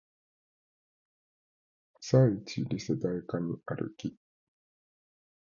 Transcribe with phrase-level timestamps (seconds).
[2.01, 4.15] 朝イチリセ台カニ歩き